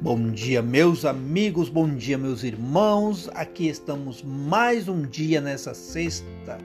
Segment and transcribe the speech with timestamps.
[0.00, 3.28] Bom dia, meus amigos, bom dia, meus irmãos.
[3.34, 6.56] Aqui estamos mais um dia nessa sexta.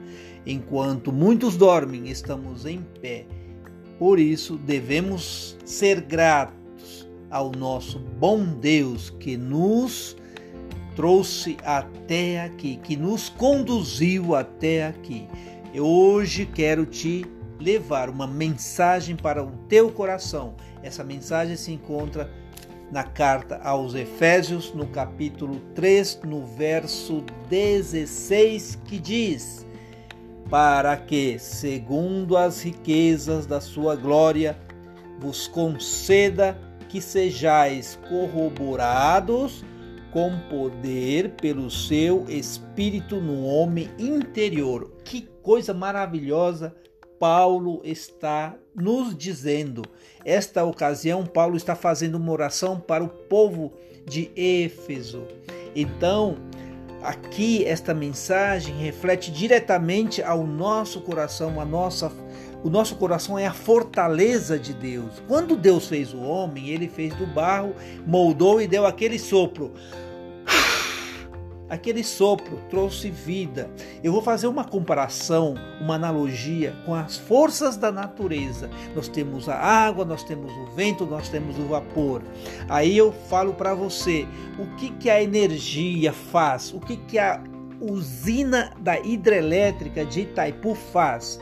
[0.46, 3.26] Enquanto muitos dormem, estamos em pé.
[3.98, 10.16] Por isso, devemos ser gratos ao nosso bom Deus que nos
[10.94, 15.26] trouxe até aqui, que nos conduziu até aqui.
[15.74, 17.26] Eu hoje quero te
[17.58, 20.54] levar uma mensagem para o teu coração.
[20.84, 22.30] Essa mensagem se encontra
[22.94, 29.66] na carta aos Efésios, no capítulo 3, no verso 16, que diz:
[30.48, 34.56] Para que, segundo as riquezas da sua glória,
[35.18, 36.56] vos conceda
[36.88, 39.64] que sejais corroborados
[40.12, 44.92] com poder pelo seu espírito no homem interior.
[45.02, 46.72] Que coisa maravilhosa
[47.18, 49.82] Paulo está nos dizendo.
[50.24, 53.72] Esta ocasião, Paulo está fazendo uma oração para o povo
[54.04, 55.26] de Éfeso.
[55.74, 56.36] Então,
[57.02, 62.10] aqui esta mensagem reflete diretamente ao nosso coração, a nossa
[62.62, 65.22] o nosso coração é a fortaleza de Deus.
[65.28, 67.74] Quando Deus fez o homem, ele fez do barro,
[68.06, 69.70] moldou e deu aquele sopro
[71.74, 73.70] aquele sopro trouxe vida.
[74.02, 78.70] Eu vou fazer uma comparação, uma analogia com as forças da natureza.
[78.94, 82.22] Nós temos a água, nós temos o vento, nós temos o vapor.
[82.68, 84.26] Aí eu falo para você
[84.58, 87.42] o que, que a energia faz, o que, que a
[87.80, 91.38] usina da hidrelétrica de Itaipu faz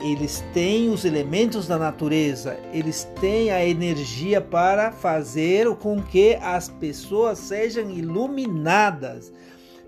[0.00, 6.68] eles têm os elementos da natureza, eles têm a energia para fazer com que as
[6.68, 9.32] pessoas sejam iluminadas,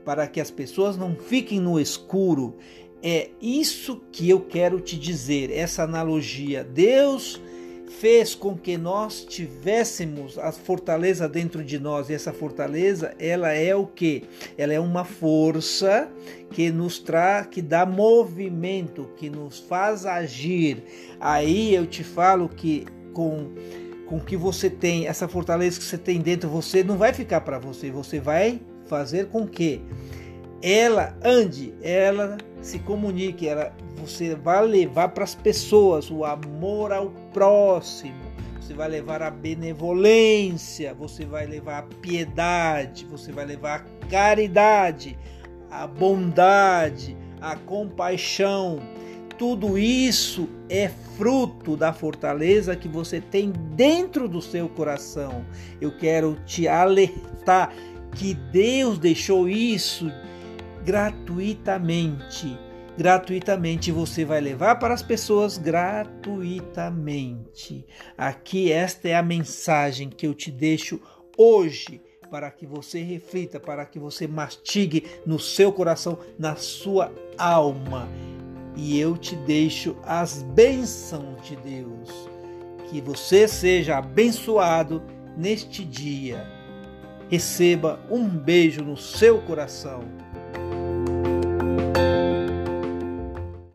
[0.05, 2.57] para que as pessoas não fiquem no escuro.
[3.03, 6.65] É isso que eu quero te dizer, essa analogia.
[6.65, 7.41] Deus
[8.01, 12.11] fez com que nós tivéssemos a fortaleza dentro de nós.
[12.11, 14.25] E essa fortaleza, ela é o que?
[14.59, 16.09] Ela é uma força
[16.51, 20.83] que nos traz, que dá movimento, que nos faz agir.
[21.19, 23.53] Aí eu te falo que com
[24.07, 27.59] com que você tem, essa fortaleza que você tem dentro, você não vai ficar para
[27.59, 29.83] você, você vai fazer com que
[30.63, 37.11] ela ande, ela se comunique, ela, você vai levar para as pessoas o amor ao
[37.33, 38.27] próximo,
[38.61, 45.19] você vai levar a benevolência, você vai levar a piedade, você vai levar a caridade,
[45.71, 48.81] a bondade, a compaixão.
[49.39, 55.45] Tudo isso é fruto da fortaleza que você tem dentro do seu coração.
[55.81, 57.73] Eu quero te alertar
[58.13, 60.11] que Deus deixou isso
[60.85, 62.59] gratuitamente.
[62.97, 67.85] Gratuitamente você vai levar para as pessoas gratuitamente.
[68.17, 70.99] Aqui esta é a mensagem que eu te deixo
[71.37, 78.09] hoje para que você reflita, para que você mastigue no seu coração, na sua alma.
[78.75, 82.09] E eu te deixo as bênçãos de Deus.
[82.89, 85.03] Que você seja abençoado
[85.37, 86.51] neste dia.
[87.29, 90.01] Receba um beijo no seu coração